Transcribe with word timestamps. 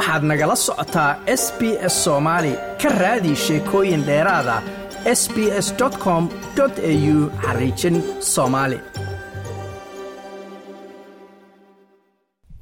waxaad 0.00 0.22
nagala 0.30 0.56
socotaa 0.66 1.10
s 1.42 1.44
b 1.58 1.60
s 1.92 1.94
soomaali 2.04 2.52
ka 2.82 2.88
raadi 3.02 3.32
sheekooyin 3.44 4.02
dheeraada 4.08 4.56
s 5.20 5.22
b 5.34 5.36
s 5.64 5.68
com 6.04 6.22
au 6.60 7.16
xariijin 7.44 7.96
soomaali 8.32 8.78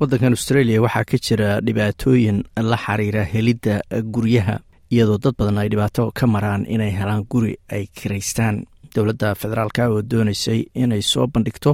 waddankan 0.00 0.32
australia 0.36 0.82
waxaa 0.86 1.04
ka 1.10 1.16
jira 1.26 1.48
dhibaatooyin 1.66 2.38
la 2.70 2.76
xiriira 2.84 3.22
helidda 3.32 3.74
guryaha 4.14 4.56
iyadoo 4.94 5.18
dad 5.24 5.34
badan 5.38 5.58
ay 5.62 5.68
dhibaato 5.72 6.10
ka 6.18 6.26
maraan 6.34 6.66
inay 6.74 6.90
helaan 6.98 7.24
guri 7.32 7.54
ay 7.76 7.84
kiraystaan 7.98 8.56
dowladda 8.94 9.34
federaalka 9.40 9.88
oo 9.88 10.02
doonaysay 10.10 10.60
inay 10.82 11.02
soo 11.12 11.26
bandhigto 11.32 11.70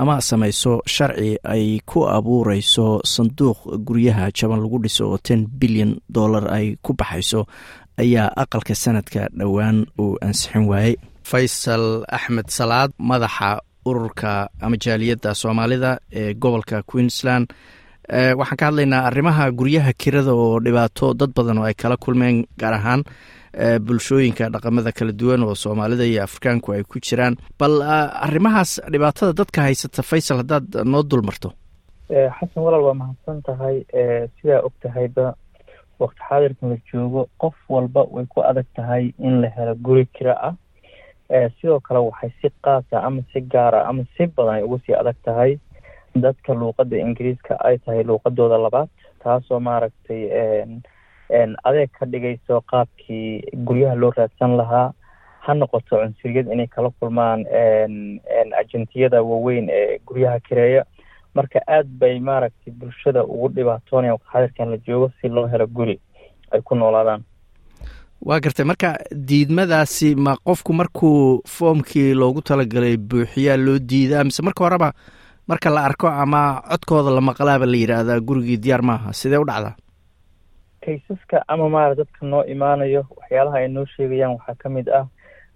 ama 0.00 0.14
samayso 0.28 0.72
sharci 0.94 1.30
ay 1.54 1.64
ku 1.90 1.98
abuureyso 2.16 2.86
sanduuq 3.14 3.58
guryaha 3.86 4.24
jaban 4.38 4.60
lagu 4.64 4.78
dhiso 4.84 5.04
oo 5.10 5.18
ten 5.26 5.40
bilyan 5.60 5.92
dollar 6.16 6.44
ay 6.56 6.66
ku 6.84 6.90
baxayso 7.00 7.40
ayaa 8.02 8.28
aqalka 8.42 8.74
sanadka 8.84 9.20
dhowaan 9.38 9.78
uu 10.02 10.16
ansixin 10.26 10.64
waayey. 10.70 10.94
Faysal 11.30 11.84
axmed 12.16 12.48
salaad 12.58 12.90
madaxa 13.10 13.50
ururka 13.88 14.32
ama 14.64 14.76
jaaliyadda 14.84 15.30
soomaalida 15.40 15.90
ee 16.20 16.34
gobolka 16.42 16.76
queensland. 16.90 17.46
Waxaan 18.40 18.56
ka 18.60 18.64
hadlaynaa 18.68 19.02
arrimaha 19.08 19.44
guryaha 19.58 19.92
kirada 20.00 20.32
oo 20.42 20.60
dhibaato 20.64 21.06
dad 21.20 21.30
badan 21.36 21.58
oo 21.60 21.66
ay 21.68 21.74
kala 21.82 21.96
kulmeen 22.04 22.36
gaar 22.60 22.74
ahaan 22.78 23.02
bulshooyinka 23.86 24.48
dhaqamada 24.54 24.92
kala 24.92 25.12
duwan 25.12 25.42
oo 25.42 25.54
soomaalida 25.54 26.04
iyo 26.04 26.22
afrikaanku 26.24 26.72
ay 26.72 26.82
ku 26.84 26.98
jiraan. 27.00 27.36
Bal 27.58 27.82
arrimahaas 28.26 28.80
dhibaatada 28.92 29.32
dadka 29.32 29.62
haysata 29.62 30.02
faysal 30.02 30.36
haddaad 30.42 30.84
noo 30.84 31.02
dul 31.02 31.22
marto 31.22 31.52
xasan 32.08 32.62
walaal 32.64 32.82
waa 32.88 32.94
mahadsan 32.94 33.42
tahay 33.42 33.84
sidaa 34.40 34.60
og 34.64 34.72
tahayba 34.82 35.34
waqti 36.00 36.22
xaadirkan 36.28 36.70
la 36.72 36.76
joogo 36.92 37.28
qof 37.42 37.54
walba 37.68 38.04
way 38.14 38.24
ku 38.32 38.40
adag 38.40 38.66
tahay 38.76 39.12
in 39.18 39.40
la 39.42 39.48
helo 39.56 39.74
guri 39.74 40.06
kira 40.16 40.34
ah. 40.48 40.54
Sidoo 41.60 41.80
kale 41.80 42.00
waxay 42.08 42.30
si 42.40 42.48
qaasa 42.64 43.02
ama 43.06 43.22
si 43.32 43.40
gaara 43.40 43.84
ama 43.88 44.04
si 44.16 44.26
badan 44.26 44.54
ay 44.54 44.62
uga 44.62 44.78
sii 44.86 44.94
adag 44.94 45.16
tahay. 45.24 45.58
Dadka 46.16 46.54
luuqadda 46.54 46.96
ingiriiska 46.96 47.54
ay 47.68 47.76
tahay 47.84 48.02
luuqadooda 48.08 48.56
labaad 48.58 48.88
taasoo 49.22 49.60
maaragtay 49.60 50.22
adeeg 51.64 51.90
ka 51.98 52.06
dhigayso 52.06 52.60
qaabkii 52.70 53.42
guryaha 53.66 53.94
loo 53.94 54.10
raadsan 54.16 54.56
lahaa 54.56 54.92
ha 55.40 55.54
noqoto 55.54 55.96
cunsuriyad 55.96 56.52
inay 56.52 56.66
kala 56.66 56.90
kulmaan 57.00 57.44
ajentiyada 58.60 59.22
waaweyn 59.22 59.68
ee 59.70 59.98
guryaha 60.06 60.40
kireeya. 60.40 60.84
Marka 61.34 61.60
aad 61.68 61.86
bay 62.00 62.18
maaragtay 62.20 62.72
bulshada 62.72 63.24
ugu 63.24 63.48
dhibaatoonaya 63.48 64.12
waqtixadirkan 64.12 64.70
la 64.70 64.76
joogo 64.86 65.10
si 65.20 65.28
loo 65.28 65.46
helo 65.46 65.66
guri 65.66 66.00
ay 66.50 66.60
ku 66.62 66.74
noolaadaan. 66.74 67.22
Waa 68.22 68.40
gartay. 68.40 68.64
Marka 68.66 68.98
diidmadaasi 69.14 70.14
ma 70.16 70.36
qofku 70.44 70.72
markuu 70.72 71.42
foomkii 71.46 72.14
loogu 72.14 72.42
talagalay 72.42 72.96
buuxiyaa 72.96 73.56
loo 73.56 73.78
diidaa? 73.78 74.24
Mise 74.24 74.42
marka 74.42 74.64
horeba 74.64 74.92
marka 75.48 75.70
la 75.70 75.84
arko 75.84 76.08
ama 76.08 76.62
codkooda 76.70 77.10
la 77.10 77.20
maqlaaba 77.20 77.66
la 77.66 77.76
yidhaahdaa 77.76 78.20
gurigii 78.20 78.56
diyaar 78.56 78.82
maaha 78.82 79.12
sidee 79.12 79.36
u 79.38 79.44
dhacdaa 79.44 79.76
kaysaska 80.88 81.44
ama 81.52 81.68
maara 81.68 81.94
dadka 81.94 82.26
noo 82.26 82.44
imaanayo 82.54 83.04
waxyaalaha 83.16 83.56
ay 83.60 83.68
noo 83.68 83.84
sheegayaan 83.94 84.32
waxaa 84.36 84.54
ka 84.62 84.68
mid 84.76 84.88
ah 85.00 85.04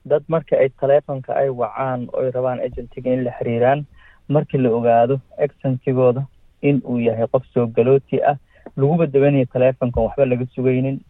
dad 0.05 0.23
marka 0.29 0.57
ay 0.63 0.69
taleefonka 0.81 1.33
ay 1.43 1.49
wacaan 1.61 2.09
oy 2.13 2.29
rabaan 2.37 2.61
agentiga 2.67 3.11
in 3.17 3.25
la 3.25 3.33
xiriiraan 3.39 3.85
markii 4.29 4.61
la 4.65 4.71
ogaado 4.79 5.17
exentigooda 5.45 6.23
in 6.69 6.83
uu 6.85 6.99
yahay 7.07 7.27
qof 7.33 7.45
soo 7.55 7.67
galooti 7.77 8.21
ah 8.31 8.37
laguba 8.77 9.07
dawanayo 9.07 9.47
taleefonkan 9.55 10.05
waxba 10.05 10.25
laga 10.27 10.47
sugaynin. 10.55 11.01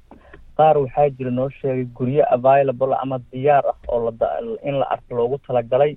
Qaar 0.56 0.76
waxaa 0.78 1.08
jira 1.18 1.30
noo 1.30 1.48
sheegay 1.58 1.84
guryo 1.98 2.24
available 2.36 2.94
ama 3.02 3.18
diyaar 3.32 3.64
ah 3.72 3.76
oo 3.88 4.12
in 4.68 4.74
la 4.80 4.86
arko 4.94 5.14
loogu 5.18 5.38
talagalay 5.46 5.96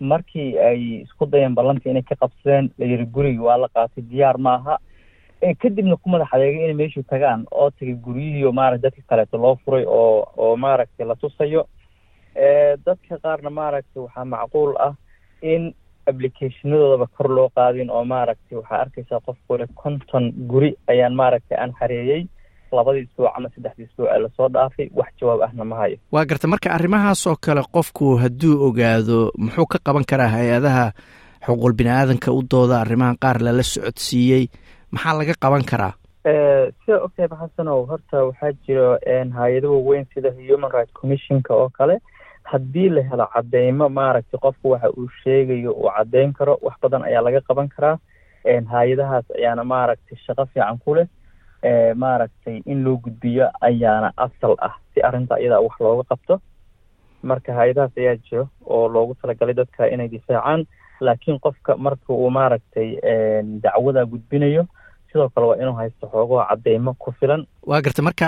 markii 0.00 0.58
ay 0.58 0.80
isku 1.06 1.26
dayeen 1.26 1.54
ballantii 1.54 1.90
inay 1.90 2.02
ka 2.02 2.14
qabsadeen 2.20 2.70
layidhi 2.78 3.06
gurigi 3.14 3.38
waa 3.48 3.56
la 3.64 3.68
qaatay 3.74 4.04
diyaar 4.10 4.38
maaha 4.38 4.78
kadibna 5.62 5.96
ku 5.96 6.08
madax 6.12 6.28
adeegay 6.34 6.64
inay 6.64 6.74
meeshuu 6.80 7.02
tagaan 7.10 7.46
oo 7.50 7.70
tagay 7.70 7.94
guryihii 8.04 8.52
maarata 8.52 8.82
dadka 8.82 9.02
kaleeto 9.10 9.36
loo 9.38 9.56
furay 9.64 9.84
oo 9.86 10.26
oo 10.36 10.56
maaragtay 10.56 11.06
la 11.06 11.14
tusayo. 11.20 11.62
Dadka 12.86 13.14
qaarna 13.22 13.50
maaragtay 13.50 14.00
waxaa 14.02 14.24
macquul 14.24 14.72
ah 14.86 14.94
in 15.42 15.74
applicationadoodaba 16.10 17.06
kor 17.16 17.28
loo 17.36 17.48
qaadin 17.56 17.90
oo 17.90 18.04
maaragtay 18.04 18.56
waxaa 18.58 18.80
arkaysaa 18.84 19.20
qofku 19.26 19.56
le 19.58 19.66
konton 19.74 20.24
guri 20.50 20.70
ayaan 20.92 21.14
maaragtay 21.14 21.58
aan 21.58 21.72
xareeyey 21.78 22.22
labadii 22.72 23.02
isbuuc 23.06 23.30
ama 23.36 23.48
saddexdii 23.54 23.84
isbuuc 23.88 24.08
ee 24.14 24.18
la 24.22 24.28
soo 24.36 24.48
dhaafay 24.54 24.88
wax 24.98 25.10
jawaab 25.20 25.40
ahna 25.46 25.64
ma 25.64 25.76
hayo. 25.76 25.96
Waa 26.12 26.24
garta 26.24 26.48
marka 26.48 26.70
arrimahaas 26.76 27.26
oo 27.26 27.36
kale 27.44 27.62
qofku 27.74 28.16
hadduu 28.22 28.54
ogaado 28.66 29.18
muxuu 29.38 29.66
ka 29.72 29.78
qaban 29.86 30.04
karaa 30.10 30.28
hay'adaha 30.36 30.84
xuquuq 31.46 31.72
bini 31.78 31.90
aadanka 31.90 32.32
u 32.32 32.42
dooda 32.52 32.80
arrimahan 32.80 33.16
qaar 33.22 33.38
lala 33.44 33.62
socodsiiyey 33.62 34.44
maxaa 34.92 35.14
laga 35.18 35.34
qaban 35.42 35.64
karaa? 35.70 35.92
Sida 36.84 36.96
ogtahayba 37.06 37.36
xasanow 37.42 37.86
horta 37.90 38.24
waxaa 38.28 38.52
jiro 38.66 38.98
hay'ado 39.38 39.68
waaweyn 39.74 40.06
sida 40.14 40.30
human 40.48 40.70
rights 40.70 40.92
commissionka 41.00 41.54
oo 41.54 41.68
kale. 41.78 41.98
Haddii 42.44 42.88
la 42.88 43.02
helo 43.10 43.26
cadeymo 43.34 43.88
maaragtay 43.88 44.38
qofku 44.44 44.70
waxa 44.74 44.90
uu 44.98 45.08
sheegayo 45.22 45.72
uu 45.72 45.90
caddeyn 45.96 46.32
karo 46.32 46.58
wax 46.62 46.76
badan 46.82 47.02
ayaa 47.04 47.22
laga 47.22 47.40
qaban 47.48 47.68
karaa. 47.68 47.98
Hay'adahaas 48.72 49.24
ayaana 49.38 49.64
maaragtay 49.64 50.18
shaqo 50.26 50.46
fiican 50.52 50.78
ku 50.84 50.94
leh. 50.94 51.06
Maaragtay 51.94 52.62
in 52.66 52.84
loo 52.84 52.96
gudbiyo 52.96 53.50
ayaana 53.60 54.12
asal 54.16 54.56
ah 54.58 54.74
si 54.94 55.00
arrinta 55.02 55.38
iyadaa 55.40 55.60
wax 55.66 55.74
looga 55.80 56.04
qabto. 56.10 56.40
Marka 57.22 57.52
hay'adahaas 57.54 57.96
ayaa 57.98 58.16
jiro 58.26 58.48
oo 58.66 58.88
loogu 58.88 59.14
talagalay 59.14 59.54
dadka 59.54 59.86
inay 59.88 60.08
difaacaan 60.08 60.66
laakiin 61.00 61.38
qofka 61.40 61.76
marka 61.76 62.12
uu 62.12 62.30
maaragtay 62.30 62.88
dacwada 63.62 64.04
gudbinayo 64.06 64.66
sidoo 65.12 65.28
kale 65.34 65.46
waa 65.46 65.56
inuu 65.62 65.76
haysto 65.80 66.06
xoogoo 66.12 66.42
cadeymo 66.48 66.94
ku 66.98 67.12
filan. 67.20 67.46
Waa 67.66 67.80
garta 67.84 68.02
marka 68.02 68.26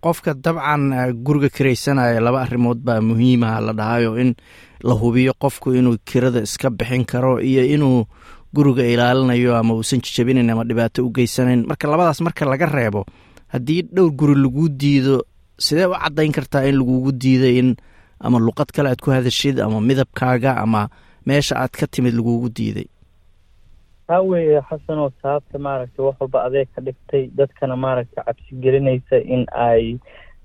qofka 0.00 0.34
dabcan 0.34 0.82
guriga 1.24 1.48
kiraysanaya 1.56 2.20
laba 2.20 2.42
arrimood 2.46 2.78
baa 2.86 3.00
muhiimaha 3.00 3.60
la 3.60 3.72
dhahayo 3.72 4.16
in 4.22 4.34
la 4.82 4.94
hubiyo 4.94 5.32
qofku 5.42 5.74
inuu 5.74 5.96
kirada 6.04 6.40
iska 6.42 6.70
bixin 6.70 7.04
karo 7.04 7.40
iyo 7.40 7.64
inuu 7.74 8.06
guriga 8.54 8.84
ilaalinayo 8.86 9.56
ama 9.56 9.74
uusan 9.74 10.00
jijabinayn 10.04 10.50
ama 10.50 10.64
dhibaato 10.64 11.06
u 11.06 11.10
geysanayn. 11.10 11.66
Marka 11.66 11.88
labadaas 11.88 12.20
marka 12.20 12.44
laga 12.46 12.66
reebo 12.66 13.04
haddii 13.52 13.82
dhowr 13.94 14.12
guri 14.12 14.34
lagu 14.34 14.68
diido 14.68 15.22
sidee 15.58 15.86
u 15.86 15.94
caddayn 15.94 16.32
kartaa 16.32 16.64
in 16.68 16.76
lagugu 16.80 17.12
diiday 17.12 17.58
in 17.58 17.76
ama 18.20 18.38
luqad 18.38 18.70
kale 18.72 18.88
aad 18.90 19.00
ku 19.04 19.10
hadashid 19.10 19.60
ama 19.60 19.80
midabkaaga 19.80 20.56
ama 20.62 20.88
meesha 21.26 21.56
aad 21.58 21.70
ka 21.70 21.86
timid 21.86 22.14
lagugu 22.14 22.48
diiday 22.48 22.86
taa 24.12 24.20
weeye 24.30 24.60
xasanoo 24.68 25.10
sababta 25.22 25.58
maaragtay 25.66 26.04
wax 26.04 26.16
walba 26.20 26.40
adeeg 26.46 26.68
ka 26.74 26.80
dhigtay 26.86 27.22
dadkana 27.38 27.76
maaragtay 27.84 28.24
cabsi 28.24 28.54
gelinaysa 28.64 29.16
in 29.34 29.46
ay 29.66 29.96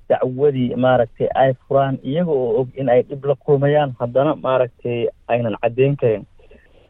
dacwadii 0.10 0.76
maaragtay 0.86 1.28
ay 1.36 1.52
furaan 1.68 1.98
iyaga 2.04 2.32
oo 2.32 2.62
og 2.62 2.70
in 2.80 2.90
ay 2.90 3.02
dhib 3.10 3.26
la 3.26 3.36
kulmayaan 3.36 3.92
haddana 4.00 4.36
maaragtay 4.46 5.08
aynan 5.28 5.58
caddeyn 5.62 5.96
karin. 6.02 6.24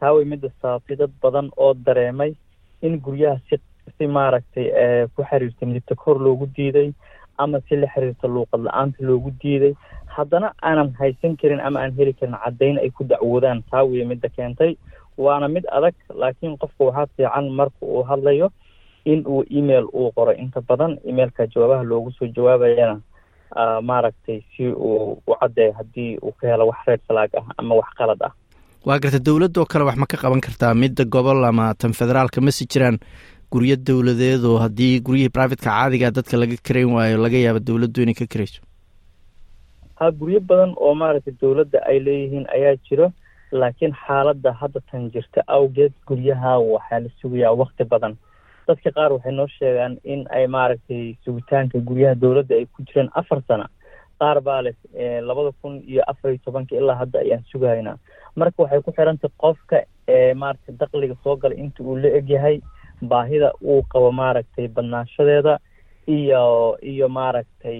Taa 0.00 0.12
wey 0.14 0.24
midda 0.24 0.50
sababtay 0.62 0.96
dad 1.00 1.10
badan 1.22 1.50
oo 1.56 1.74
dareemay 1.74 2.34
in 2.82 3.00
guryaha 3.00 3.40
si 3.50 3.56
si 3.98 4.06
maaragtay 4.06 4.66
ku 5.16 5.22
xiriirta 5.30 5.66
midibta 5.66 5.94
kor 5.94 6.18
loogu 6.22 6.46
diiday 6.56 6.92
ama 7.38 7.58
si 7.68 7.76
la 7.76 7.86
xiriirta 7.94 8.28
luuqad 8.28 8.60
la'aanta 8.66 9.02
loogu 9.02 9.30
diiday. 9.42 9.74
Haddana 10.06 10.52
aanan 10.62 10.94
haysan 11.00 11.34
karin 11.36 11.60
ama 11.60 11.80
aan 11.82 11.92
heli 11.98 12.12
karin 12.14 12.38
caddayn 12.44 12.78
ay 12.78 12.90
ku 12.90 13.04
dacwoodaan 13.04 13.62
taa 13.70 13.82
weye 13.84 14.04
midda 14.06 14.28
keentay 14.36 14.76
waana 15.24 15.48
mid 15.54 15.64
adag 15.76 15.94
laakiin 16.20 16.54
qofka 16.62 16.82
waxaa 16.88 17.06
fiican 17.16 17.46
marka 17.58 17.82
uu 17.82 18.02
hadlayo 18.10 18.48
in 19.04 19.20
uu 19.26 19.42
email 19.58 19.84
uu 19.98 20.08
qoro. 20.16 20.32
Inta 20.42 20.60
badan 20.68 20.92
emailka 21.10 21.46
jawaabaha 21.52 21.82
loogu 21.90 22.10
soo 22.18 22.26
jawaabayana 22.36 22.96
maaragtay 23.88 24.40
si 24.56 24.64
uu 24.68 25.22
u 25.26 25.34
caddeeyo 25.40 25.72
haddii 25.78 26.18
uu 26.22 26.32
ka 26.40 26.46
helo 26.50 26.66
wax 26.70 26.78
reer 26.86 27.00
falaag 27.08 27.30
ah 27.40 27.46
ama 27.58 27.74
wax 27.80 27.90
qalad 27.98 28.22
ah. 28.28 28.32
Waa 28.86 28.98
garta 29.02 29.18
dowladda 29.18 29.60
oo 29.60 29.66
kale 29.72 29.84
wax 29.88 29.96
ma 29.96 30.06
ka 30.06 30.16
qaban 30.22 30.40
kartaa? 30.40 30.74
Midda 30.74 31.04
gobol 31.04 31.44
ama 31.44 31.74
tan 31.74 31.92
federaalka 32.00 32.40
masi 32.40 32.66
jiraan 32.72 32.98
guryo 33.52 33.76
dowladeed 33.88 34.44
oo 34.44 34.58
haddii 34.64 35.00
guryihii 35.06 35.32
privateka 35.36 35.70
caadiga 35.70 36.10
dadka 36.10 36.36
laga 36.36 36.56
karayn 36.66 36.92
waayo 36.96 37.16
laga 37.24 37.38
yaabo 37.46 37.60
dowladdu 37.68 38.02
inay 38.02 38.14
ka 38.20 38.26
karayso? 38.32 38.60
Ha 39.98 40.10
guryo 40.20 40.40
badan 40.40 40.72
oo 40.76 40.94
maaragtay 40.94 41.34
dowladda 41.42 41.78
ay 41.90 41.98
leeyihiin 42.06 42.46
ayaa 42.56 42.76
jiro 42.86 43.06
laakiin 43.52 43.94
xaaladda 44.06 44.52
hadda 44.60 44.80
tan 44.90 45.10
jirta 45.10 45.42
awgeed 45.46 45.92
guryaha 46.06 46.58
waxaa 46.58 47.00
la 47.00 47.08
sugayaa 47.20 47.52
wakti 47.60 47.84
badan. 47.84 48.16
Dadka 48.68 48.90
qaar 48.96 49.12
waxay 49.12 49.32
noo 49.32 49.46
sheegaan 49.58 49.98
in 50.04 50.26
ay 50.30 50.46
maaragtay 50.46 51.16
sugitaanka 51.24 51.78
guryaha 51.88 52.14
dowladda 52.14 52.54
ay 52.54 52.66
ku 52.66 52.82
jireen 52.82 53.08
afar 53.14 53.40
sano. 53.48 53.66
Qaar 54.20 54.40
baa 54.40 54.60
leh 54.62 54.74
labada 55.28 55.52
kun 55.62 55.80
iyo 55.88 56.02
afar 56.06 56.30
iyo 56.30 56.40
tobanka 56.44 56.76
ilaa 56.76 56.94
hadda 57.00 57.18
ayaan 57.24 57.44
sugahaynaa 57.52 57.96
marka 58.36 58.62
waxay 58.62 58.82
ku 58.82 58.92
xirantay 58.92 59.30
qofka 59.42 59.78
maaragtay 60.34 60.74
dakliga 60.80 61.14
soo 61.24 61.36
gala 61.36 61.54
inta 61.54 61.82
uu 61.82 61.96
la 61.96 62.08
egyahay 62.18 62.60
baahida 63.02 63.52
uu 63.62 63.82
qabo 63.92 64.12
maaragtay 64.12 64.68
badnaanshadeeda 64.68 65.58
iyo 66.06 66.76
iyo 66.82 67.08
maaragtay 67.08 67.78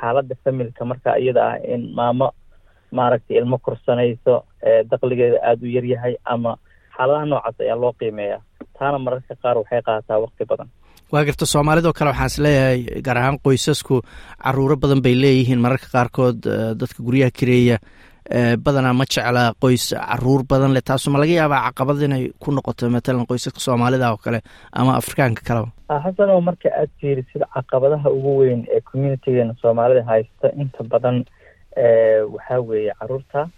xaaladda 0.00 0.34
familka 0.44 0.84
marka 0.84 1.18
iyada 1.18 1.42
ah 1.50 1.56
in 1.74 1.82
maamo 1.98 2.30
maaragtay 2.98 3.36
ilmo 3.40 3.56
korsanayso 3.66 4.34
dakligeeda 4.90 5.38
aada 5.48 5.62
u 5.66 5.70
yaryahay 5.76 6.14
ama 6.34 6.52
xaaladaha 6.96 7.26
noocaas 7.30 7.56
ayaa 7.64 7.78
loo 7.82 7.92
qiimeeyaa. 8.00 8.40
Taana 8.78 8.98
mararka 9.04 9.34
qaar 9.42 9.56
waxay 9.60 9.80
qaataa 9.88 10.18
waqti 10.24 10.44
badan. 10.50 10.68
Waa 11.12 11.24
garta 11.28 11.46
soomaalidoo 11.54 11.92
kale 11.98 12.10
waxaan 12.10 12.30
is 12.32 12.38
leeyahay 12.44 12.78
gaar 13.06 13.18
ahaan 13.18 13.38
qoysasku 13.44 13.96
caruuro 14.44 14.76
badan 14.82 15.00
bay 15.04 15.14
leeyihiin 15.22 15.60
mararka 15.64 15.86
qaarkood 15.94 16.38
dadka 16.80 16.98
guryaha 17.06 17.30
kareeya 17.40 17.76
badanaa 18.64 18.92
ma 18.98 19.04
jecla 19.04 19.42
qoys 19.62 19.84
carruur 20.08 20.42
badan 20.50 20.72
leh 20.74 20.82
taasu 20.88 21.10
ma 21.10 21.18
laga 21.22 21.32
yaabaa 21.40 21.60
caqabad 21.68 21.98
inay 22.06 22.24
ku 22.42 22.48
noqoto 22.56 22.88
matalan 22.94 23.26
qoysaska 23.30 23.60
soomaalida 23.66 24.12
oo 24.12 24.16
kale 24.24 24.38
ama 24.72 24.92
afrikaanka 25.00 25.42
kaleba 25.48 25.68
xasano 26.04 26.40
marka 26.48 26.68
aad 26.80 26.90
fiirisid 27.00 27.42
caqabadaha 27.54 28.08
ugu 28.16 28.32
weyn 28.40 28.60
ee 28.74 28.80
communitygeena 28.90 29.54
soomaalida 29.62 30.02
haysta 30.10 30.46
inta 30.62 30.84
badan 30.92 31.24
waxaa 31.76 32.60
weeye 32.60 32.92
carruurta. 32.98 33.48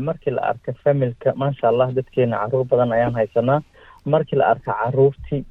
Markii 0.00 0.30
la 0.30 0.42
arka 0.42 0.72
familka 0.84 1.32
maasha 1.34 1.68
allah 1.68 1.92
dadkeena 1.92 2.38
carruur 2.38 2.64
badan 2.64 2.92
ayaan 2.92 3.14
haysanaa 3.14 3.60
markii 4.04 4.36
la 4.36 4.46
arka 4.52 4.72
caruurtii 4.82 5.44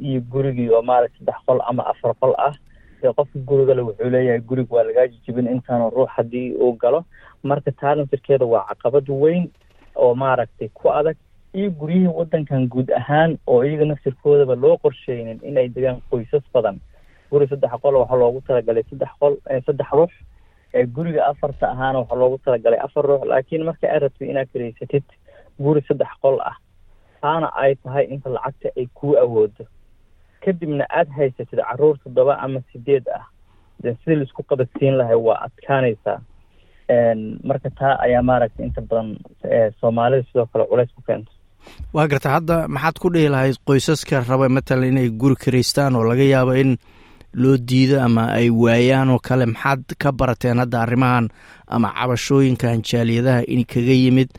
iyo 0.00 0.20
gurigii 0.30 0.70
oo 0.70 0.82
maaragta 0.82 1.18
saddex 1.18 1.38
qol 1.46 1.60
ama 1.68 1.82
afar 1.86 2.14
qol 2.20 2.34
ah 2.38 2.54
dee 3.02 3.12
qofka 3.12 3.38
gurigale 3.48 3.82
wuxuu 3.82 4.10
leeyahay 4.10 4.40
gurig 4.40 4.72
waa 4.72 4.82
lagaa 4.84 5.06
jijibin 5.08 5.46
intaanu 5.46 5.90
ruux 5.90 6.08
haddii 6.16 6.54
uu 6.54 6.72
galo. 6.72 7.04
Marka 7.42 7.72
taalantirkeeda 7.72 8.44
waa 8.46 8.64
caqabad 8.68 9.08
weyn 9.08 9.50
oo 9.94 10.14
maaragtay 10.14 10.68
ku 10.74 10.88
adag. 10.90 11.16
Iyo 11.54 11.70
guryihii 11.70 12.06
waddankan 12.18 12.68
guud 12.68 12.90
ahaan 12.90 13.38
oo 13.46 13.62
iyaga 13.64 13.84
naftirkoodaba 13.84 14.54
loo 14.54 14.76
qorsheynin 14.78 15.40
inay 15.42 15.68
degaan 15.68 16.00
qoysas 16.10 16.42
badan. 16.54 16.80
Guri 17.30 17.46
saddex 17.48 17.70
qol 17.82 17.94
waxaa 17.96 18.16
loogu 18.16 18.40
talagalay 18.46 18.82
saddex 18.90 19.10
qol 19.20 19.36
saddex 19.66 19.88
ruux 19.92 20.12
guriga 20.96 21.22
afarta 21.30 21.64
ahaana 21.74 21.98
waxaa 22.02 22.18
loogu 22.22 22.38
talagalay 22.44 22.80
afar 22.86 23.04
ruux 23.08 23.22
laakiin 23.30 23.64
marka 23.68 23.86
aad 23.94 24.02
rabtid 24.02 24.28
inaad 24.30 24.48
karaysatid 24.52 25.04
guri 25.64 25.80
saddex 25.88 26.12
qol 26.22 26.36
ah 26.50 26.56
taana 27.22 27.48
ay 27.62 27.72
tahay 27.84 28.04
inta 28.14 28.28
lacagta 28.36 28.68
ay 28.78 28.86
kuu 28.98 29.14
awoodo. 29.24 29.64
Kadibna 30.44 30.84
aada 30.98 31.12
haysatid 31.18 31.58
carruur 31.68 31.96
toddoba 32.04 32.34
ama 32.44 32.60
sideed 32.72 33.04
ah 33.18 33.24
sidii 33.82 34.16
la 34.20 34.24
isku 34.28 34.42
qabadsiin 34.50 34.94
lahay 35.00 35.18
waa 35.26 35.38
adkaanaysaa. 35.46 36.18
Marka 37.48 37.70
taa 37.78 37.94
ayaa 38.04 38.22
maaragtay 38.22 38.66
inta 38.66 38.80
badan 38.80 39.08
soomaalida 39.80 40.24
sidoo 40.28 40.46
kale 40.52 40.64
culays 40.70 40.90
ku 40.96 41.02
keento. 41.08 41.32
Waa 41.94 42.06
garta 42.08 42.28
hadda 42.36 42.56
maxaad 42.68 42.96
ku 43.02 43.08
dhihi 43.14 43.28
lahayd 43.34 43.56
qoysaska 43.68 44.24
raba 44.28 44.48
matalan 44.48 44.88
inay 44.92 45.08
guri 45.20 45.36
karaystaan 45.44 45.96
oo 45.96 46.04
laga 46.10 46.24
yaabo 46.34 46.52
in 46.62 46.70
loo 47.34 47.56
diido 47.56 48.00
ama 48.02 48.32
ay 48.32 48.50
waayaan 48.50 49.10
oo 49.10 49.18
kale 49.18 49.46
maxaad 49.46 49.84
ka 49.98 50.12
barateen 50.12 50.58
hadda 50.58 50.82
arrimahan 50.82 51.28
ama 51.66 51.92
cabashooyinkan 51.94 52.82
jaaliyadaha 52.82 53.44
in 53.46 53.64
kaga 53.64 53.94
yimid 54.02 54.30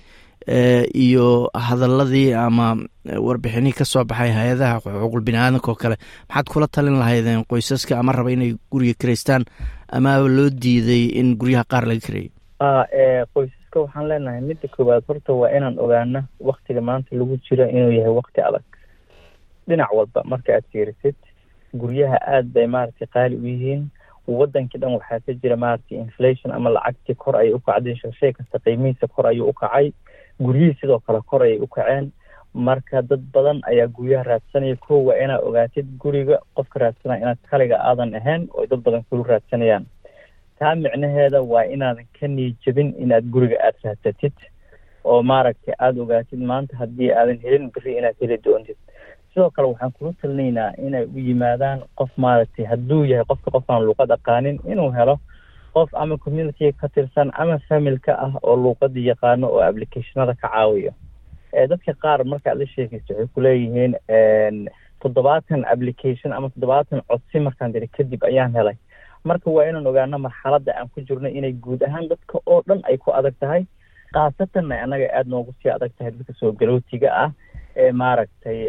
iyo 0.93 1.49
hadaladii 1.53 2.33
ama 2.33 2.75
warbixinihii 3.05 3.77
ka 3.77 3.85
soo 3.85 4.03
baxay 4.03 4.31
hay'adaha 4.31 4.79
xuquuqul 4.83 5.21
bini-aadanka 5.21 5.71
oo 5.71 5.75
kale. 5.75 5.95
Maxaad 6.29 6.47
kula 6.49 6.67
talin 6.67 6.99
lahaydeen 6.99 7.45
qoysaska 7.45 7.99
ama 7.99 8.11
raba 8.11 8.31
inay 8.31 8.55
guriga 8.71 8.93
karaystaan 8.99 9.45
amaaba 9.91 10.27
loo 10.27 10.49
diiday 10.49 11.05
in 11.19 11.35
guryaha 11.37 11.63
qaar 11.71 11.85
laga 11.87 12.01
kareeyo 12.07 12.31
qoysaska 13.33 13.77
waxaan 13.85 14.07
leenahay 14.09 14.41
midda 14.41 14.67
koowaad 14.75 15.03
horta 15.07 15.33
waa 15.33 15.49
inaan 15.57 15.79
ogaano 15.79 16.23
waktiga 16.39 16.81
maanta 16.81 17.15
lagu 17.15 17.37
jiro 17.45 17.65
inuu 17.69 17.91
yahay 17.91 18.13
wakti 18.19 18.41
adag. 18.41 18.65
Dhinac 19.67 19.91
walba 19.93 20.23
marka 20.25 20.53
aad 20.57 20.65
fiirisid 20.71 21.15
guryaha 21.73 22.17
aada 22.21 22.49
bay 22.53 22.67
maaragtay 22.67 23.07
qaali 23.07 23.35
u 23.35 23.45
yihiin. 23.47 23.87
Wadankii 24.27 24.79
dhan 24.79 24.93
waxaa 24.95 25.19
ka 25.25 25.33
jira 25.33 25.55
maaragtay 25.57 25.97
inflation 25.97 26.51
ama 26.53 26.69
lacagtii 26.69 27.15
kor 27.15 27.35
ayay 27.35 27.53
ukacday 27.53 27.95
shay 28.19 28.33
kasta 28.33 28.59
qiimihiisa 28.59 29.07
kor 29.07 29.27
ayuu 29.27 29.49
ukacay 29.49 29.91
guryihii 30.41 30.77
sidoo 30.81 30.99
kale 30.99 31.21
kor 31.21 31.41
ayay 31.43 31.57
ukaceen 31.59 32.11
marka 32.53 33.01
dad 33.01 33.21
badan 33.33 33.59
ayaa 33.71 33.87
guryaha 33.87 34.23
raadsanaya 34.23 34.75
ko 34.75 35.03
waa 35.07 35.17
inaad 35.23 35.43
ogaatid 35.43 35.87
guriga 36.03 36.39
qofka 36.55 36.79
raadsanaya 36.79 37.21
inaad 37.21 37.37
kaliga 37.51 37.77
aadan 37.89 38.15
ahayn 38.15 38.47
oo 38.53 38.65
dad 38.65 38.79
badan 38.85 39.03
kulu 39.09 39.23
raadsanayaan. 39.23 39.85
Taa 40.59 40.75
micnaheeda 40.75 41.41
waa 41.41 41.65
inaadan 41.65 42.05
ka 42.19 42.27
niijabin 42.27 42.93
inaad 43.03 43.25
guriga 43.33 43.57
aada 43.63 43.79
raadsatid 43.83 44.33
oo 45.03 45.23
maaragtay 45.23 45.73
aada 45.79 46.01
ogaatid 46.01 46.39
maanta 46.51 46.77
haddii 46.77 47.11
aadan 47.11 47.39
helin 47.43 47.71
beri 47.75 47.97
inaad 47.97 48.15
heli 48.21 48.37
doontid 48.45 48.77
sidoo 49.33 49.49
kale 49.55 49.67
waxaan 49.67 49.91
kula 49.97 50.13
talinaynaa 50.21 50.71
inay 50.87 51.05
u 51.15 51.19
yimaadaan 51.27 51.79
qof 51.99 52.09
maaragtay 52.17 52.65
hadduu 52.65 53.03
yahay 53.11 53.25
qofka 53.31 53.51
qofaan 53.51 53.85
luuqad 53.85 54.11
aqaanin 54.17 54.59
inuu 54.71 54.91
helo 54.97 55.15
qof 55.73 55.89
ama 55.93 56.17
communitiga 56.17 56.71
ka 56.81 56.87
tirsan 56.95 57.31
ama 57.33 57.59
familka 57.69 58.11
ah 58.25 58.33
oo 58.43 58.55
luuqadii 58.63 59.07
yaqaano 59.11 59.47
oo 59.47 59.61
applicationada 59.69 60.33
ka 60.41 60.47
caawiyo. 60.47 60.91
Dadka 61.69 61.93
qaar 62.03 62.23
markaad 62.25 62.57
la 62.59 62.65
sheekaysa 62.73 63.13
waxay 63.13 63.27
kuleeyihiin 63.35 63.93
toddobaatan 65.03 65.65
application 65.73 66.33
ama 66.33 66.49
toddobaatan 66.49 67.01
codsi 67.09 67.39
markaan 67.39 67.73
diri 67.73 67.87
kadib 67.87 68.23
ayaan 68.23 68.53
helay. 68.55 68.75
Marka 69.23 69.49
waa 69.51 69.65
inaan 69.69 69.87
ogaano 69.87 70.17
marxaladda 70.19 70.71
aan 70.77 70.89
ku 70.93 71.01
jirno 71.07 71.29
inay 71.29 71.53
guud 71.53 71.81
ahaan 71.87 72.09
dadka 72.09 72.39
oo 72.45 72.61
dhan 72.67 72.81
ay 72.89 72.97
ku 72.97 73.11
adag 73.19 73.35
tahay 73.39 73.63
khaasatanna 74.13 74.75
annaga 74.83 75.07
aada 75.13 75.29
noogu 75.29 75.53
sii 75.63 75.69
adag 75.71 75.91
tahay 75.97 76.11
dadka 76.11 76.33
soo 76.39 76.51
galootiga 76.51 77.09
ah 77.23 77.29
maaragtay 77.93 78.59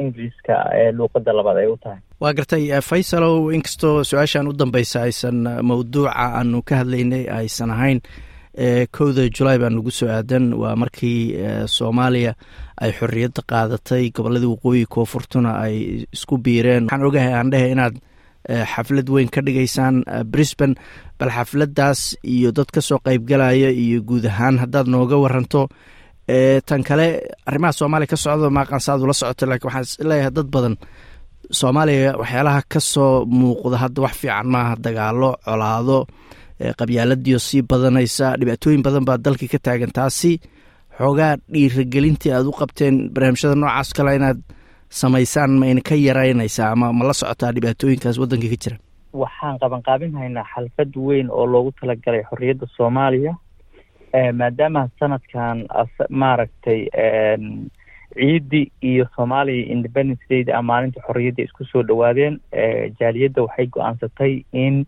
ingiliiska 0.00 0.54
luuqada 0.96 1.32
labaad 1.32 1.56
ay 1.62 1.66
u 1.66 1.76
tahay. 1.82 2.00
Waa 2.20 2.32
gartay 2.38 2.64
faysalow 2.80 3.50
inkastoo 3.56 4.04
su'aashan 4.04 4.48
u 4.48 4.52
dambeysa 4.52 5.02
aysan 5.06 5.38
mawduuca 5.68 6.12
aanu 6.16 6.62
ka 6.68 6.74
hadlaynay 6.82 7.24
aysan 7.38 7.70
ahayn 7.70 8.00
kowda 8.96 9.28
julaay 9.36 9.58
baa 9.62 9.70
nagu 9.70 9.90
soo 9.90 10.08
aadan. 10.08 10.52
Waa 10.54 10.76
markii 10.76 11.20
soomaaliya 11.66 12.32
ay 12.82 12.90
xorriyadda 12.98 13.42
qaadatay 13.50 14.10
gobolladii 14.16 14.50
waqooyi 14.54 14.84
koonfurtuna 14.94 15.50
ay 15.64 16.06
isku 16.12 16.38
biireen. 16.38 16.84
Waxaan 16.86 17.06
ogahay 17.08 17.32
aan 17.34 17.50
dhehe 17.52 17.68
inaad 17.74 17.94
xaflad 18.72 19.08
weyn 19.14 19.28
ka 19.30 19.40
dhigaysaan 19.46 20.02
brisbane 20.32 20.74
bal 21.18 21.30
xafladdaas 21.30 22.00
iyo 22.34 22.50
dad 22.52 22.70
ka 22.74 22.80
soo 22.80 22.98
qeybgalaya 23.06 23.70
iyo 23.70 24.02
guud 24.02 24.26
ahaan 24.26 24.58
haddaad 24.58 24.86
nooga 24.90 25.16
waranto 25.16 25.68
tan 26.68 26.82
kale 26.88 27.06
arrimaha 27.48 27.72
soomaaliya 27.78 28.10
ka 28.12 28.16
socdo 28.24 28.46
maaqansaad 28.58 29.00
ula 29.04 29.14
socoto 29.20 29.44
lakiin 29.50 29.66
waxaan 29.68 29.84
is 29.88 29.92
leeyahay 30.08 30.32
dad 30.36 30.48
badan 30.54 30.74
soomaaliya 31.58 32.10
waxyaalaha 32.20 32.60
ka 32.72 32.80
soo 32.92 33.24
muuqda 33.38 33.76
hadda 33.82 34.00
wax 34.04 34.14
fiican 34.20 34.46
maaha 34.54 34.74
dagaalo 34.84 35.30
colaado 35.46 35.98
qabyaaladiio 36.80 37.38
sii 37.46 37.62
badanaysa 37.70 38.26
dhibaatooyin 38.40 38.82
badan 38.86 39.04
baa 39.08 39.18
dalkii 39.24 39.48
ka 39.54 39.58
taagan. 39.66 39.90
Taasi 39.98 40.32
xoogaa 40.98 41.36
dhiiragelintii 41.52 42.32
aad 42.36 42.46
u 42.46 42.52
qabteen 42.60 42.94
barnaamijyada 43.14 43.54
noocaas 43.60 43.90
kale 43.96 44.10
inaad 44.18 44.38
samaysaan 45.00 45.50
ma 45.60 45.66
ka 45.88 45.94
yaraynaysaa 46.06 46.70
ama 46.74 46.92
ma 46.98 47.04
la 47.08 47.14
socotaa 47.20 47.52
dhibaatooyinkaas 47.56 48.16
waddanka 48.22 48.48
ka 48.52 48.58
jira. 48.62 48.76
Waxaan 49.22 49.58
qabanqaabin 49.62 50.12
haynaa 50.20 50.46
xalfad 50.54 50.92
weyn 51.06 51.26
oo 51.30 51.46
loogu 51.52 51.70
talagalay 51.80 52.22
xorriyadda 52.30 52.66
soomaaliya 52.76 53.32
maadaama 54.40 54.88
sanadkan 55.00 55.66
maaragtay 56.10 56.80
ciiddi 58.14 58.70
iyo 58.84 59.06
soomaaliya 59.16 59.66
independence 59.72 60.22
dayda 60.30 60.58
a 60.58 60.62
maalinta 60.62 61.00
xorriyadda 61.06 61.42
isku 61.46 61.64
soo 61.64 61.82
dhawaadeen 61.82 62.40
jaaliyadda 63.00 63.42
waxay 63.42 63.66
go'aansatay 63.66 64.44
in 64.52 64.84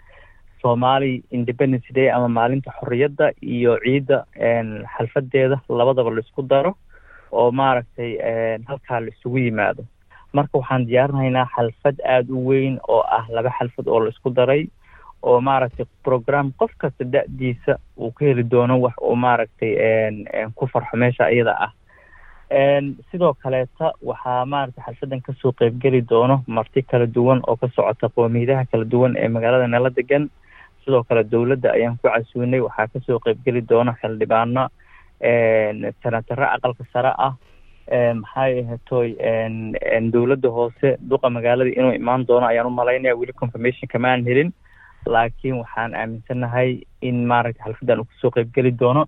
somali 0.62 1.22
independence 1.30 1.88
day 1.94 2.10
ama 2.10 2.28
maalinta 2.28 2.70
xorriyadda 2.80 3.32
iyo 3.42 3.78
ciidda 3.84 4.18
xalfadeeda 4.96 5.60
labadaba 5.68 6.10
la 6.10 6.20
isku 6.20 6.42
daro 6.42 6.76
oo 7.32 7.50
maaragtay 7.52 8.10
halkaa 8.68 9.00
la 9.00 9.08
isugu 9.08 9.38
yimaado. 9.38 9.82
Marka 10.32 10.58
waxaan 10.58 10.86
diyaarinaynaa 10.86 11.48
xalfad 11.56 11.96
aada 12.04 12.32
u 12.34 12.46
weyn 12.48 12.78
oo 12.88 13.00
ah 13.18 13.24
laba 13.30 13.50
xalfad 13.58 13.86
oo 13.88 14.00
la 14.04 14.08
isku 14.10 14.30
daray 14.30 14.68
oo 15.28 15.40
maaragtay 15.48 15.86
program 16.06 16.52
qof 16.60 16.72
kasta 16.78 17.04
da-diisa 17.14 17.74
uu 17.98 18.10
ka 18.16 18.24
heli 18.28 18.42
doono 18.52 18.74
wax 18.84 18.94
uu 19.08 19.16
maaragtay 19.16 19.72
ku 20.54 20.66
farxo 20.72 20.96
meesha 21.02 21.30
iyada 21.30 21.54
ah. 21.66 21.72
Sidoo 23.10 23.34
kaleeta 23.42 23.92
waxaa 24.08 24.44
maaragtay 24.52 24.84
xalfadan 24.86 25.20
ka 25.26 25.32
soo 25.40 25.52
qeybgeli 25.58 26.00
doono 26.10 26.36
marti 26.46 26.82
kala 26.82 27.06
duwan 27.06 27.40
oo 27.48 27.56
ka 27.56 27.68
socota 27.76 28.08
qoomiyadaha 28.14 28.64
kala 28.70 28.84
duwan 28.84 29.16
ee 29.16 29.28
magaalada 29.28 29.66
nala 29.66 29.90
degan. 29.90 30.28
Sidoo 30.84 31.02
kale 31.08 31.24
dowladda 31.32 31.72
ayaan 31.72 31.96
ku 31.98 32.08
casuunay 32.08 32.60
waxaa 32.60 32.86
ka 32.92 32.98
soo 33.06 33.18
qeybgeli 33.24 33.60
doona 33.70 33.96
xildhibaano 34.00 34.68
senataro 36.02 36.46
aqalka 36.54 36.84
sare 36.92 37.12
ah. 37.26 37.34
Maxay 38.20 38.52
ahatoy 38.64 39.08
dowladda 40.12 40.48
hoose 40.56 40.88
duqa 41.10 41.30
magaalada 41.30 41.70
inuu 41.78 41.92
imaan 42.00 42.26
doono 42.28 42.46
ayaan 42.46 42.66
u 42.66 42.70
malaynaya 42.80 43.16
weli 43.16 43.32
confirmation 43.32 43.88
kamaan 43.92 44.24
helin 44.28 44.52
laakiin 45.06 45.56
waxaan 45.62 45.94
aaminsanahay 45.94 46.80
in 47.02 47.24
maaragtay 47.26 47.64
xalfadan 47.64 48.00
uu 48.00 48.04
ka 48.04 48.14
soo 48.20 48.30
qeybgeli 48.30 48.72
doono. 48.80 49.04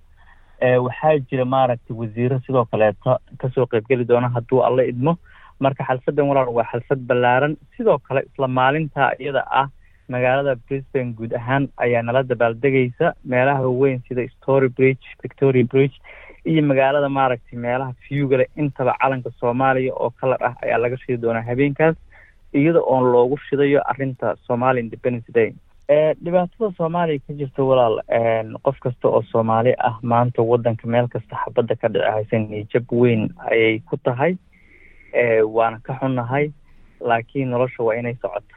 Waxaa 0.86 1.18
jira 1.30 1.44
maaragtay 1.44 1.96
wasiiro 1.96 2.38
sidoo 2.46 2.64
kaleeto 2.70 3.18
ka 3.40 3.48
soo 3.54 3.66
qeybgeli 3.66 4.04
doona 4.08 4.28
hadduu 4.28 4.60
alla 4.68 4.82
idmo. 4.82 5.16
Marka 5.60 5.84
xalfadan 5.88 6.28
walaal 6.28 6.48
waa 6.56 6.68
xalfad 6.72 6.98
ballaaran. 7.08 7.56
Sidoo 7.76 7.98
kale 7.98 8.20
isla 8.28 8.48
maalinta 8.48 9.10
iyada 9.20 9.42
ah 9.50 9.68
magaalada 10.08 10.54
brisbane 10.68 11.12
guud 11.18 11.32
ahaan 11.34 11.68
ayaa 11.84 12.02
nala 12.02 12.22
dabaaldegaysa 12.22 13.14
meelaha 13.24 13.62
waaweyn 13.66 14.02
sida 14.08 14.22
story 14.36 14.68
bridge 14.68 15.06
victoria 15.22 15.64
bridge 15.64 15.96
iyo 16.50 16.62
magaalada 16.62 17.08
maaragtay 17.08 17.58
meelaha 17.58 17.92
viewgale 18.08 18.46
intaba 18.56 18.94
calanka 19.02 19.30
soomaaliya 19.40 19.92
oo 19.94 20.10
kalar 20.20 20.38
ah 20.48 20.54
ayaa 20.62 20.78
laga 20.78 20.96
shidi 21.02 21.16
doonaa 21.22 21.42
habeenkaas 21.48 21.96
iyada 22.54 22.80
oon 22.92 23.04
loogu 23.12 23.36
shidayo 23.48 23.80
arrinta 23.90 24.36
somali 24.46 24.80
independence 24.80 25.32
day 25.38 25.50
dhibaatada 25.90 26.72
soomaaliya 26.76 27.20
ka 27.26 27.32
jirta 27.38 27.62
walaal 27.62 28.00
qof 28.66 28.78
kasta 28.82 29.08
oo 29.08 29.22
soomaali 29.30 29.74
ah 29.78 29.98
maanta 30.02 30.42
wadanka 30.42 30.86
meel 30.88 31.06
kasta 31.08 31.36
xabadda 31.44 31.76
ka 31.80 31.88
dhici 31.88 32.10
haysa 32.14 32.38
niyjab 32.38 32.90
weyn 32.92 33.28
ayay 33.50 33.78
ku 33.86 33.96
tahay 33.96 34.34
waana 35.46 35.78
ka 35.86 35.94
xunnahay 36.00 36.50
laakiin 37.00 37.50
nolosha 37.50 37.82
waa 37.86 37.94
inay 37.94 38.16
socoto 38.22 38.56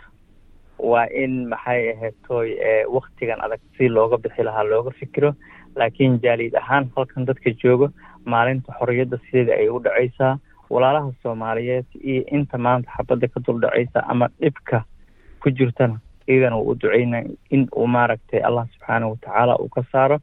waa 0.80 1.06
in 1.24 1.46
maxay 1.54 1.94
ahayd 1.94 2.16
tooy 2.28 2.58
waktigan 2.90 3.42
adag 3.46 3.62
si 3.78 3.90
looga 3.90 4.18
bixi 4.18 4.44
lahaa 4.44 4.64
looga 4.64 4.92
fikiro 5.00 5.34
laakiin 5.76 6.20
jaaliid 6.26 6.56
ahaan 6.58 6.90
halkan 6.98 7.26
dadka 7.30 7.54
jooga 7.64 7.92
maalinta 8.26 8.74
xorriyadda 8.80 9.18
sideeda 9.30 9.54
ayay 9.54 9.70
u 9.70 9.80
dhacaysaa. 9.80 10.38
Walaalaha 10.70 11.12
soomaaliyeed 11.24 11.86
iyo 12.04 12.24
inta 12.32 12.58
maanta 12.58 12.90
xabadda 12.98 13.28
ka 13.28 13.40
dul 13.46 13.62
dhacaysa 13.62 14.04
ama 14.08 14.28
dhibka 14.42 14.84
ku 15.42 15.50
jirtana 15.50 15.98
waa 16.30 16.62
u 16.62 16.76
duceyna 16.76 17.24
in 17.50 17.68
uu 17.76 17.88
maaragtay 17.88 18.42
allah 18.48 18.66
subxaanahu 18.74 19.12
watacaala 19.12 19.54
uu 19.60 19.70
ka 19.76 19.82
saaro 19.92 20.18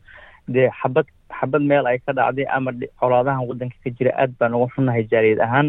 dee 0.55 0.69
xabad 0.83 1.07
xabad 1.41 1.63
meel 1.71 1.87
ay 1.87 1.99
ka 1.99 2.13
dhacday 2.13 2.47
ama 2.57 2.71
colaadahan 3.01 3.47
waddanka 3.49 3.77
ka 3.85 3.91
jira 3.99 4.11
aad 4.23 4.33
baan 4.39 4.55
uga 4.55 4.69
xunnahay 4.75 5.05
jaaliid 5.13 5.41
ahaan 5.47 5.69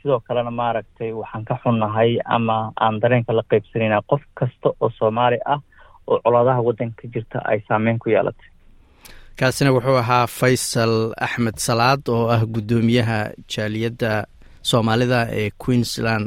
sidoo 0.00 0.20
kalena 0.26 0.50
maaragtay 0.60 1.12
waxaan 1.20 1.44
ka 1.48 1.54
xunnahay 1.62 2.10
ama 2.24 2.72
aan 2.80 3.00
dareenka 3.02 3.32
la 3.32 3.42
qeybsanayna 3.50 4.00
qof 4.10 4.22
kasta 4.38 4.68
oo 4.80 4.90
soomaali 4.98 5.38
ah 5.54 5.60
oo 6.06 6.18
colaadaha 6.24 6.60
waddanka 6.68 7.02
ka 7.02 7.08
jirta 7.14 7.38
ay 7.50 7.58
saameyn 7.68 7.98
ku 7.98 8.08
yeelatay 8.14 8.48
kaasina 9.38 9.70
wuxuu 9.76 9.96
ahaa 10.04 10.26
faysal 10.38 10.94
axmed 11.26 11.56
salaad 11.68 12.02
oo 12.14 12.24
ah 12.34 12.42
guddoomiyaha 12.54 13.18
jaaliyadda 13.52 14.12
soomaalida 14.70 15.20
ee 15.40 15.50
queensland 15.64 16.26